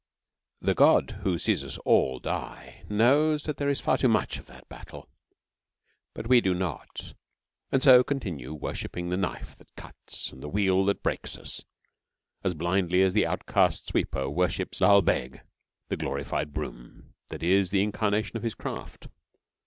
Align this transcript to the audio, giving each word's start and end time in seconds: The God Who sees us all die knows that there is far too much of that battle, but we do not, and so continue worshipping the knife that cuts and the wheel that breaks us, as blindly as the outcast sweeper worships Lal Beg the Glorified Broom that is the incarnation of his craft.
The 0.61 0.73
God 0.73 1.19
Who 1.21 1.37
sees 1.37 1.63
us 1.63 1.77
all 1.85 2.17
die 2.17 2.83
knows 2.89 3.43
that 3.43 3.57
there 3.57 3.69
is 3.69 3.79
far 3.79 3.99
too 3.99 4.07
much 4.07 4.39
of 4.39 4.47
that 4.47 4.67
battle, 4.67 5.07
but 6.15 6.25
we 6.25 6.41
do 6.41 6.55
not, 6.55 7.13
and 7.71 7.83
so 7.83 8.03
continue 8.03 8.51
worshipping 8.51 9.09
the 9.09 9.15
knife 9.17 9.55
that 9.57 9.75
cuts 9.75 10.31
and 10.31 10.41
the 10.41 10.49
wheel 10.49 10.85
that 10.85 11.03
breaks 11.03 11.37
us, 11.37 11.65
as 12.43 12.55
blindly 12.55 13.03
as 13.03 13.13
the 13.13 13.27
outcast 13.27 13.89
sweeper 13.89 14.27
worships 14.27 14.81
Lal 14.81 15.03
Beg 15.03 15.41
the 15.89 15.97
Glorified 15.97 16.51
Broom 16.51 17.13
that 17.29 17.43
is 17.43 17.69
the 17.69 17.83
incarnation 17.83 18.35
of 18.37 18.41
his 18.41 18.55
craft. 18.55 19.07